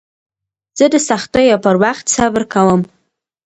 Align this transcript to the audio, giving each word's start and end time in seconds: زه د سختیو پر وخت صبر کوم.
زه 0.77 0.85
د 0.93 0.95
سختیو 1.09 1.57
پر 1.65 1.75
وخت 1.83 2.05
صبر 2.15 2.43
کوم. 2.53 2.81